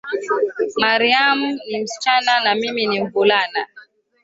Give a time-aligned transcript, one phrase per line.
[0.77, 1.39] Mariam
[1.69, 3.67] ni msichana na mimi ni mvulana